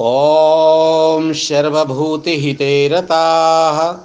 [0.00, 3.96] ॐ सर्वभूतिहिते रताः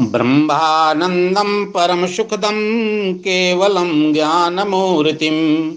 [0.00, 2.58] ब्रह्मानन्दं परमसुखदं
[3.14, 5.72] केवलं ज्ञानमूर्तिं।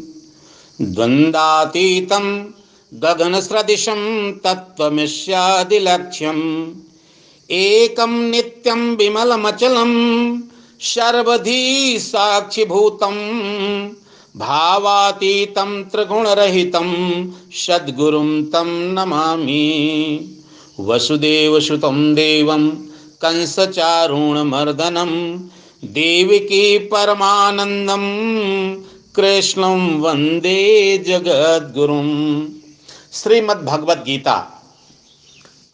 [0.81, 2.45] द्वन्द्वातीतं
[2.93, 6.71] गगनसदृशं तत्त्वमिष्यादिलक्ष्यम्।
[7.51, 9.91] एकं नित्यं विमलमचलं
[10.81, 13.15] सर्वधी साक्षिभूतं
[14.35, 16.89] भावातीतं त्रिगुणरहितं
[17.51, 20.35] सद्गुरुं तं नमामि।
[20.79, 22.69] वसुदेवसुतं देवं
[23.21, 25.37] कंसचारुणमर्दनं,
[25.83, 28.03] देवकी परमानन्दं,
[29.15, 32.47] कृष्णं वंदे जगद्गुरुं।
[33.13, 34.63] श्रीमद्भगवद गीता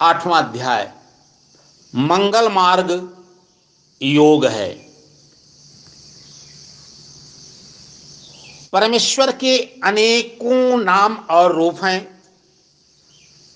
[0.01, 0.91] आठवां अध्याय,
[1.95, 3.09] मंगल मार्ग
[4.01, 4.84] योग है।
[8.75, 12.21] परमेश्वर के अनेकों नाम और रूप हैं।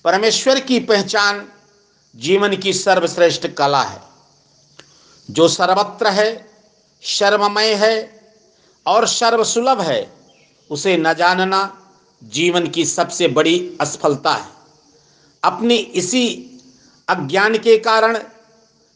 [0.04, 1.50] परमेश्वर की पहचान
[2.16, 4.02] जीवन की सर्वश्रेष्ठ कला है,
[5.32, 6.52] जो सर्वत्र है
[7.04, 7.96] सर्वमय है
[8.86, 10.14] और सर्वसुलभ है।
[10.70, 11.92] उसे न जानना
[12.24, 14.48] जीवन की सबसे बड़ी असफलता है।
[15.44, 16.26] अपने इसी
[17.08, 18.20] अज्ञान के कारण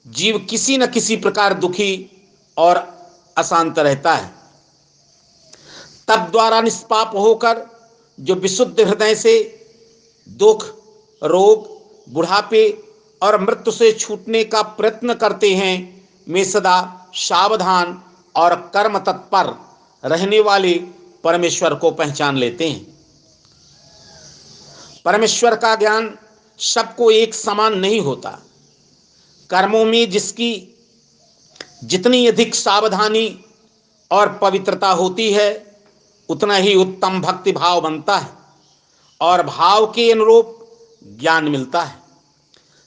[0.08, 2.24] जीव किसी न किसी प्रकार दुखी
[2.58, 2.78] और
[3.38, 4.43] अशांत रहता है।
[6.08, 7.68] तब द्वारा निष्पाप होकर,
[8.20, 9.66] जो विशुद्ध हृदय से
[10.30, 10.66] दुख,
[11.24, 12.84] रोग, बुढ़ापे
[13.22, 18.04] और मृत्यु से छूटने का प्रयत्न करते हैं वे सदा सावधान
[18.36, 19.74] और कर्म तत्पर
[20.10, 20.74] रहने वाले
[21.24, 22.98] परमेश्वर को पहचान लेते हैं।
[25.06, 26.18] परमेश्वर का ज्ञान
[26.60, 28.40] सबको एक समान नहीं होता।
[29.50, 30.80] कर्मों में जिसकी
[31.84, 33.46] जितनी अधिक सावधानी
[34.12, 35.73] और पवित्रता होती है
[36.30, 38.30] उतना ही उत्तम भक्ति भाव बनता है
[39.22, 40.60] और भाव के अनुरूप
[41.20, 42.02] ज्ञान मिलता है।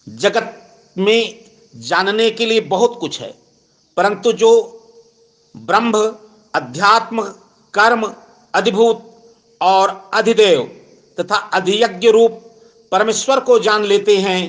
[0.06, 0.52] जगत
[0.98, 3.34] में जानने के लिए बहुत कुछ है,
[3.96, 4.50] परंतु जो
[5.54, 5.92] ब्रह्म,
[6.54, 7.22] अध्यात्म,
[7.74, 8.12] कर्म,
[8.54, 9.02] अधिभूत
[9.60, 10.62] और अधिदेव
[11.18, 12.40] तथा अधियज्ञ रूप
[12.92, 14.42] परमेश्वर को जान लेते हैं,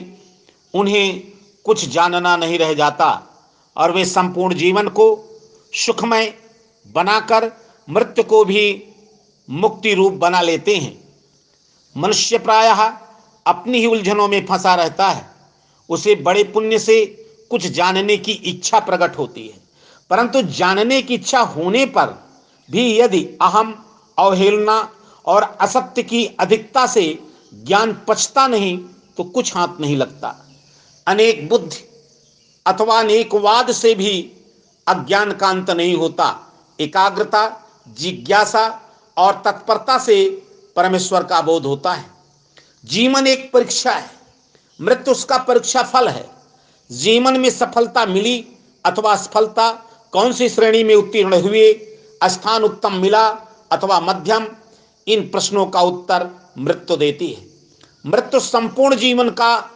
[0.74, 1.22] उन्हें
[1.66, 3.08] कुछ जानना नहीं रह जाता
[3.76, 5.08] और वे संपूर्ण जीवन को
[5.74, 6.34] सुखमय
[6.86, 7.52] बनाकर
[7.90, 8.84] मृत्यु को भी
[9.50, 11.04] मुक्ति रूप बना लेते हैं।
[11.98, 12.94] मनुष्य प्रायः
[13.48, 15.30] अपनी ही उलझनों में फंसा रहता है।
[15.90, 17.06] उसे बड़े पुण्य से
[17.50, 19.58] कुछ जानने की इच्छा प्रकट होती है।
[20.10, 22.28] परंतु जानने की इच्छा होने पर
[22.72, 23.86] भी यदि अहम,
[24.20, 27.20] अवहेलना और असत्य की अधिकता से
[27.54, 28.78] ज्ञान पचता नहीं
[29.18, 30.48] तो कुछ हाथ नहीं लगता।
[31.08, 31.90] अनेक बुद्धि
[32.66, 34.32] अथवा अनेकवाद से भी
[34.88, 37.67] अज्ञान का अंत नहीं होता। एकाग्रता
[38.00, 38.82] जिज्ञासा
[39.18, 40.44] और तत्परता से
[40.76, 42.06] परमेश्वर का बोध होता है।
[42.86, 44.12] जीवन एक परीक्षा है।
[44.82, 46.30] मृत्यु उसका परीक्षा फल है।
[46.92, 48.48] जीवन में सफलता मिली
[48.86, 49.72] अथवा असफलता
[50.12, 53.28] कौन सी श्रेणी में उत्तीर्ण हुए, स्थान उत्तम मिला
[53.72, 54.48] अथवा मध्यम,
[55.08, 57.48] इन प्रश्नों का उत्तर मृत्यु देती है।
[58.06, 59.72] मृत्यु संपूर्ण जीवन का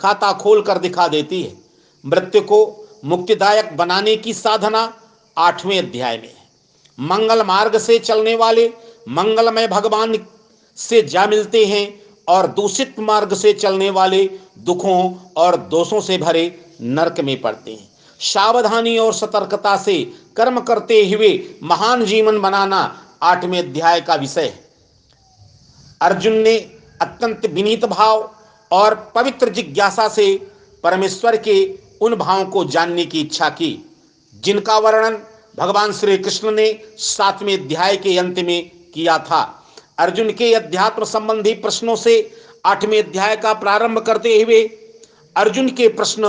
[0.00, 1.58] खाता खोल कर दिखा देती है।
[2.06, 5.00] मृत्यु को मुक्तिदायक बनाने की साधना
[5.38, 6.43] आठवें अध्याय में है।
[6.98, 8.66] मंगल मार्ग से चलने वाले
[9.08, 10.18] मंगलमय भगवान
[10.78, 11.86] से जा मिलते हैं
[12.28, 14.24] और दूषित मार्ग से चलने वाले
[14.58, 16.44] दुखों और दोषों से भरे
[16.80, 17.88] नरक में पड़ते हैं।
[18.20, 20.02] सावधानी और सतर्कता से
[20.36, 22.80] कर्म करते हुए महान जीवन बनाना
[23.22, 24.64] आठवें अध्याय का विषय है।
[26.00, 26.56] अर्जुन ने
[27.02, 28.30] अत्यंत विनीत भाव
[28.70, 30.34] और पवित्र जिज्ञासा से
[30.84, 31.56] परमेश्वर के
[32.00, 33.78] उन भावों को जानने की इच्छा की,
[34.34, 35.22] जिनका वर्णन
[35.54, 36.66] भगवान श्री कृष्ण ने
[36.98, 39.42] सातवें अध्याय के अंत में किया था।
[39.98, 42.14] अर्जुन के अध्यात्म संबंधी प्रश्नों से
[42.66, 44.62] आठवें अध्याय का प्रारंभ करते हुए
[45.36, 46.24] अर्जुन के प्रश्न,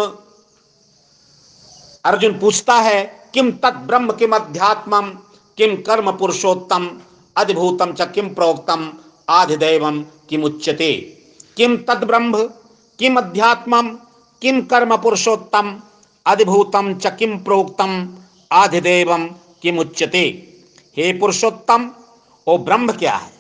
[2.06, 3.03] अर्जुन पूछता है,
[3.34, 5.09] किम तत् ब्रह्म किम अध्यात्मम
[5.58, 6.90] किम कर्म पुरुषोत्तम
[7.35, 8.91] अद्भुतम च किम प्रोक्तम
[9.29, 10.91] आधिदैवम किम उच्यते।
[11.58, 12.44] किम तद ब्रह्म,
[13.00, 13.82] किम अध्यात्म,
[14.41, 15.76] किम कर्म पुरुषोत्तम
[16.26, 17.91] अद्भुतम च किम प्रोक्तम
[18.55, 19.28] आधिदेवम
[19.61, 20.52] किम उच्यते
[20.97, 21.91] हे पुरुषोत्तम,
[22.47, 23.31] ओ ब्रह्म क्या है?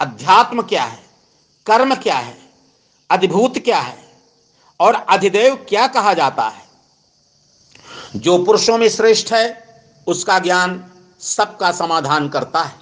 [0.00, 1.06] अध्यात्म क्या है?
[1.66, 2.38] कर्म क्या है?
[3.10, 3.98] अधिभूत क्या है?
[4.80, 6.62] और अधिदेव क्या कहा जाता है?
[8.16, 9.66] जो पुरुषों में श्रेष्ठ है,
[10.06, 10.84] उसका ज्ञान
[11.20, 12.74] सबका समाधान करता है।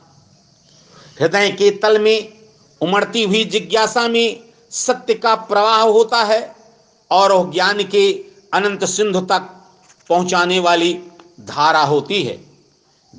[1.21, 2.33] हृदय के तल में
[2.81, 6.57] उमड़ती हुई जिज्ञासा में सत्य का प्रवाह होता है
[7.11, 9.65] और ज्ञान के अनंत सिंधु तक
[10.09, 11.03] पहुँचाने वाली
[11.41, 12.39] धारा होती है।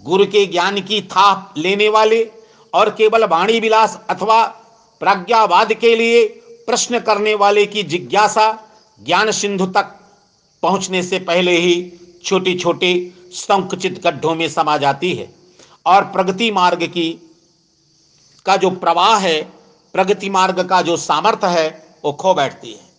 [0.04, 2.32] गुरु के ज्ञान की थाप लेने वाले
[2.74, 4.44] और केवल वाणी विलास अथवा
[5.00, 6.26] प्रज्ञावाद के लिए
[6.68, 8.48] प्रश्न करने वाले की जिज्ञासा
[9.04, 9.96] ज्ञान सिंधु तक
[10.64, 11.76] पहुँचने से पहले ही
[12.24, 15.34] छोटी छोटे संकुचित गड्ढों में समा जाती है
[15.86, 17.10] और प्रगति मार्ग की
[18.46, 19.42] का जो प्रवाह है,
[19.94, 22.90] प्रगति मार्ग का जो सामर्थ्य है, वो खो बैठती है।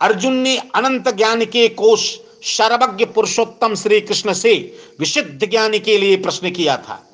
[0.00, 6.16] अर्जुन ने अनंत ज्ञान के कोष सर्वज्ञ पुरुषोत्तम श्री कृष्ण से विशुद्ध ज्ञान के लिए
[6.16, 7.08] प्रश्न किया था।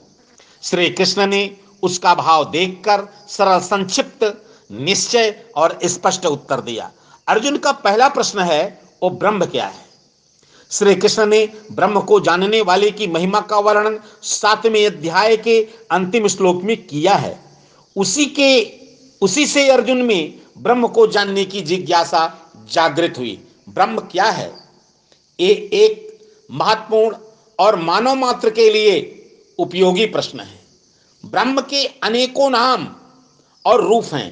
[0.62, 6.92] श्री कृष्ण ने उसका भाव देखकर सरल संक्षिप्त, निश्चय और स्पष्ट उत्तर दिया।
[7.28, 9.88] अर्जुन का पहला प्रश्न है वो ब्रह्म क्या है?
[10.70, 16.28] श्री कृष्ण ने ब्रह्म को जानने वाले की महिमा का वर्णन सातवें अध्याय के अंतिम
[16.28, 17.40] श्लोक में किया है।
[17.96, 18.72] उसी के,
[19.20, 24.68] उसी से अर्जुन में ब्रह्म को जानने की जिज्ञासा जागृत हुई। ब्रह्म क्या है?
[25.40, 26.19] ये एक
[26.50, 27.17] महत्वपूर्ण
[27.58, 28.96] और मानव मात्र के लिए
[29.58, 30.58] उपयोगी प्रश्न है।
[31.26, 32.87] ब्रह्म के अनेकों नाम
[33.64, 34.29] और रूप हैं।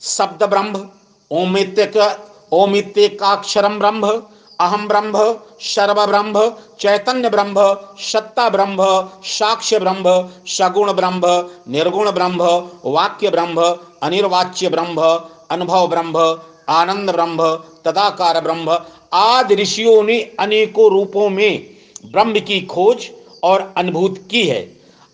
[0.00, 0.88] शब्द ब्रह्म
[1.30, 2.16] ओमित्य
[2.52, 4.22] ओमित्यकाक्षरम ब्रह्म
[4.60, 5.12] अहम ब्रह्म
[5.60, 7.54] सर्व ब्रह्म, चैतन्य ब्रह्म,
[8.00, 8.76] सत्ता ब्रह्म,
[9.24, 11.22] साक्ष्य ब्रह्म, सगुण ब्रह्म,
[11.68, 12.42] निर्गुण ब्रह्म,
[12.84, 15.02] वाक्य ब्रह्म, अनिर्वाच्य ब्रह्म,
[15.50, 17.36] अनुभव ब्रह्म, आनंद ब्रह्म
[17.88, 18.78] तदाकार ब्रह्म।
[19.12, 21.70] आदि ऋषियों ने अनेकों रूपों में
[22.06, 23.10] ब्रह्म की खोज
[23.42, 24.60] और अनुभूत की है।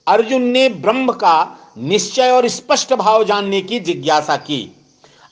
[0.07, 1.37] अर्जुन ने ब्रह्म का
[1.79, 4.77] निश्चय और स्पष्ट भाव जानने की जिज्ञासा की।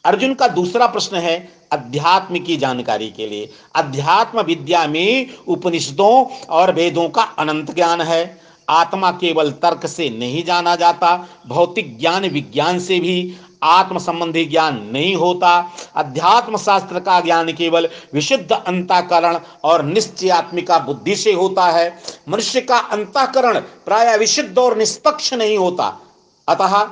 [0.05, 6.75] अर्जुन का दूसरा प्रश्न है अध्यात्म की जानकारी के लिए। अध्यात्म विद्या में उपनिषदों और
[6.75, 12.79] वेदों का अनंत ज्ञान है। आत्मा केवल तर्क से नहीं जाना जाता, भौतिक ज्ञान विज्ञान
[12.79, 19.83] से भी। आत्म संबंधी ज्ञान नहीं होता। अध्यात्म शास्त्र का ज्ञान केवल विशुद्ध अंताकरण और
[19.83, 26.01] निश्चयात्मिका बुद्धि से होता है। मनुष्य का अंताकरण प्राय विशुद्ध और निष्पक्ष नहीं होता।
[26.49, 26.83] अतः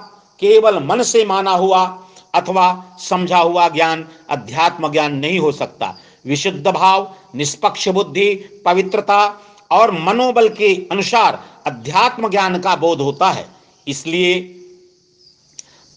[0.40, 2.02] केवल मन से माना हुआ
[2.34, 5.94] अथवा समझा हुआ ज्ञान, अध्यात्म ज्ञान नहीं हो सकता।
[6.26, 8.34] विशुद्ध भाव, निष्पक्ष बुद्धि,
[8.64, 9.40] पवित्रता
[9.70, 13.48] और मनोबल के अनुसार अध्यात्म ज्ञान का बोध होता है।
[13.88, 14.56] इसलिए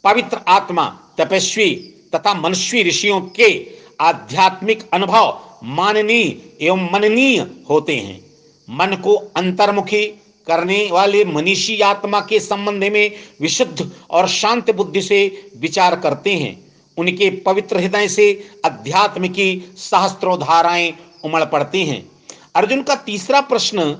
[0.03, 1.75] पवित्र आत्मा, तपस्वी
[2.15, 3.67] तथा मनुष्य ऋषियों के
[4.01, 8.25] आध्यात्मिक अनुभव माननीय एवं मननीय होते हैं।
[8.69, 10.05] मन को अंतर्मुखी
[10.47, 13.11] करने वाले मनीषी आत्मा के संबंध में
[13.41, 20.39] विशुद्ध और शांत बुद्धि से विचार करते हैं। उनके पवित्र हृदय से अध्यात्म की सहस्त्रों
[20.39, 22.11] धाराएँ उमड़ पड़ती हैं।
[22.55, 23.91] अर्जुन का तीसरा प्रश्न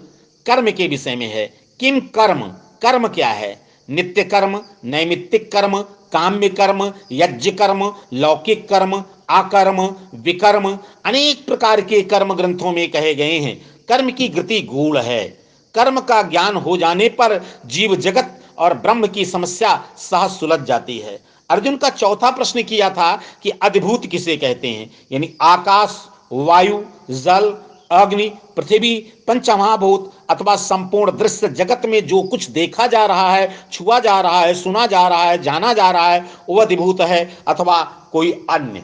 [0.46, 2.42] कर्म के विषय में है। किम कर्म?
[2.82, 3.73] कर्म क्या है?
[3.90, 12.02] नित्य कर्म नैमित्तिक कर्म काम्य कर्म यज्ञ कर्म लौकिक कर्म, आकर्म, विकर्म, अनेक प्रकार के
[12.02, 15.28] कर्म ग्रंथों में कहे गए हैं। कर्म की गति गूढ़ है।
[15.76, 21.00] कर्म का ज्ञान हो जाने पर जीव जगत और ब्रह्म की समस्या सहज सुलझ जाती
[21.00, 24.92] है। अर्जुन का चौथा प्रश्न किया था कि अद्भुत किसे कहते हैं?
[25.12, 27.58] यानी आकाश, वायु, जल,
[27.92, 34.00] अग्नि, पृथ्वी, पंचमहाभूत अथवा संपूर्ण दृश्य जगत में जो कुछ देखा जा रहा है, छुआ
[34.00, 37.82] जा रहा है, सुना जा रहा है, जाना जा रहा है, वो अधिभूत है अथवा
[38.12, 38.84] कोई अन्य।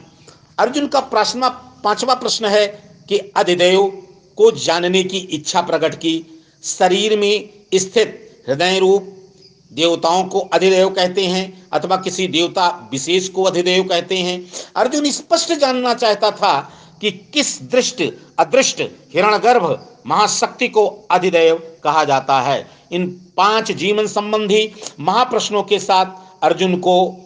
[0.58, 1.48] अर्जुन का प्रश्न,
[1.84, 2.66] पांचवा प्रश्न है
[3.08, 3.86] कि अधिदेव
[4.38, 6.14] को जानने की इच्छा प्रकट की।
[6.64, 9.16] शरीर में स्थित हृदय रूप
[9.72, 14.40] देवताओं को अधिदेव कहते हैं अथवा किसी देवता विशेष को अधिदेव कहते हैं।
[14.76, 16.52] अर्जुन स्पष्ट जानना चाहता था
[17.00, 18.02] कि किस दृष्ट,
[18.38, 18.80] अदृष्ट
[19.14, 22.70] हिरणगर्भ महाशक्ति को अधिदेव कहा जाता है?
[22.92, 26.06] इन पाँच जीवन संबंधी महाप्रश्नों के साथ
[26.42, 27.16] अर्जुन को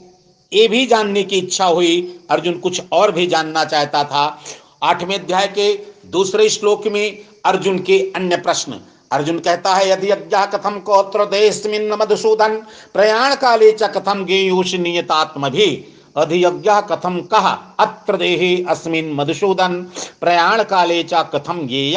[0.52, 4.43] ये भी जानने की इच्छा हुई। अर्जुन कुछ और भी जानना चाहता था।
[4.83, 8.81] आठवें अध्याय के दूसरे श्लोक में अर्जुन के अन्य प्रश्न।
[9.12, 12.57] अर्जुन कहता है, यदि यज्ञ कथम कौत्र देशमिन मधुसूदन
[12.95, 15.85] प्रयाण काले च कथम गेयुष नियतात्म भी?
[16.16, 19.80] अधियज्ञ कथम कह अत्र देहे अस्मिन मधुसूदन
[20.21, 21.97] प्रयाण काले च कथम गेय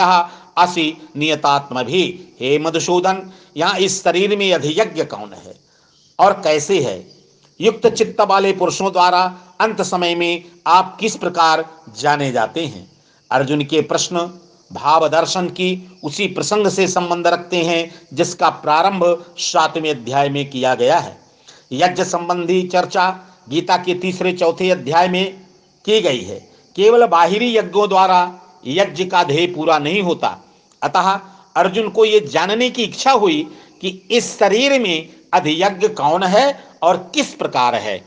[0.57, 0.85] असि
[1.17, 2.03] नियतात्म भी
[2.41, 3.21] हे मधुसूदन,
[3.57, 5.55] यहाँ इस शरीर में अधियज्ञ कौन है?
[6.19, 6.97] और कैसे है?
[7.59, 9.21] युक्त चित्त वाले पुरुषों द्वारा
[9.61, 11.65] अंत समय में आप किस प्रकार
[11.99, 12.89] जाने जाते हैं?
[13.31, 14.17] अर्जुन के प्रश्न
[14.71, 19.03] भाव दर्शन की उसी प्रसंग से संबंध रखते हैं, जिसका प्रारंभ
[19.37, 21.17] सातवें अध्याय में किया गया है।
[21.71, 23.09] यज्ञ संबंधी चर्चा
[23.49, 25.33] गीता के तीसरे चौथे अध्याय में
[25.85, 26.39] की गई है,
[26.75, 28.19] केवल बाहरी यज्ञों द्वारा
[28.67, 30.37] यज्ञ का ध्येय पूरा नहीं होता।
[30.81, 31.09] अतः
[31.55, 33.47] अर्जुन को यह जानने की इच्छा हुई
[33.81, 37.97] कि इस शरीर में अधियज्ञ कौन है और किस प्रकार है।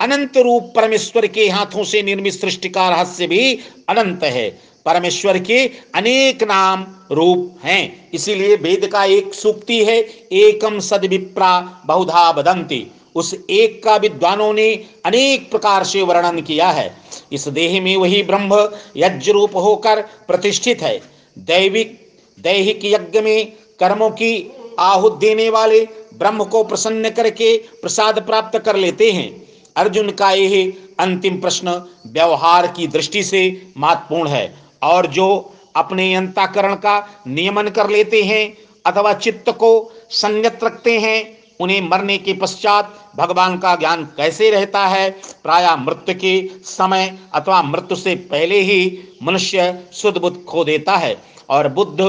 [0.00, 3.58] अनंत रूप परमेश्वर के हाथों से निर्मित सृष्टि का रहस्य भी
[3.88, 4.48] अनंत है।
[4.86, 9.98] परमेश्वर के अनेक नाम रूप हैं, इसीलिए वेद का एक सूक्ति है
[10.32, 14.72] एकम सद विप्रा बहुधा बदंती। उस एक का विद्वानों ने
[15.04, 16.96] अनेक प्रकार से वर्णन किया है।
[17.32, 21.00] इस देह में वही ब्रह्म यज्ञ रूप होकर प्रतिष्ठित है।
[21.38, 21.98] दैविक,
[22.38, 25.80] दैहिक यज्ञ में कर्मों की आहुत देने वाले
[26.18, 29.30] ब्रह्म को प्रसन्न करके प्रसाद प्राप्त कर लेते हैं।
[29.76, 31.70] अर्जुन का यह अंतिम प्रश्न
[32.06, 38.56] व्यवहार की दृष्टि से महत्वपूर्ण है और जो अपने अंताकरण का नियमन कर लेते हैं
[38.86, 44.86] अथवा चित्त को संयत रखते हैं उन्हें मरने के पश्चात भगवान का ज्ञान कैसे रहता
[44.86, 45.10] है?
[45.42, 51.16] प्राय मृत्यु के समय अथवा मृत्यु से पहले ही मनुष्य शुद्ध बुद्ध खो देता है
[51.48, 52.00] और बुद्ध,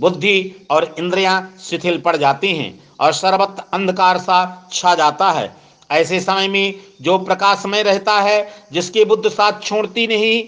[0.00, 5.54] बुद्धि और इंद्रियाँ शिथिल पड़ जाती हैं और सर्वत अंधकार सा छा जाता है।
[5.90, 10.44] ऐसे समय में जो प्रकाशमय रहता है, जिसकी बुद्ध साथ छोड़ती नहीं,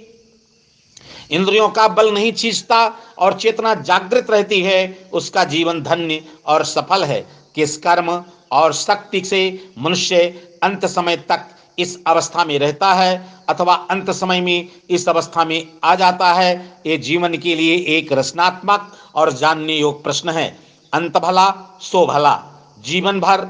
[1.30, 2.78] इंद्रियों का बल नहीं छींचता
[3.18, 8.10] और चेतना जागृत रहती है, उसका जीवन धन्य और सफल है। किस कर्म
[8.52, 9.42] और शक्ति से
[9.78, 10.24] मनुष्य
[10.62, 13.16] अंत समय तक इस अवस्था में रहता है
[13.48, 18.12] अथवा अंत समय में इस अवस्था में आ जाता है, ये जीवन के लिए एक
[18.12, 20.46] रचनात्मक और जानने योग प्रश्न है।
[20.92, 22.34] अंत भला, सो भला।
[22.84, 23.40] जीवन भर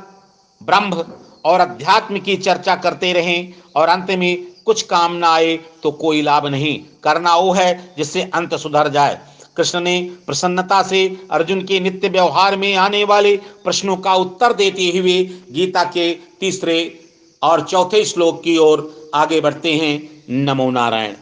[0.60, 1.04] ब्रह्म
[1.44, 6.22] और अध्यात्म की चर्चा करते रहें और अंत में कुछ काम ना आए तो कोई
[6.22, 9.20] लाभ नहीं। करना वो है जिससे अंत सुधर जाए।
[9.56, 14.98] कृष्ण ने प्रसन्नता से अर्जुन के नित्य व्यवहार में आने वाले प्रश्नों का उत्तर देते
[14.98, 17.00] हुए गीता के तीसरे
[17.42, 21.14] और चौथे श्लोक की ओर आगे बढ़ते हैं। नमो नारायण।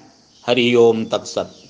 [0.47, 1.62] हरिओम तत्सत।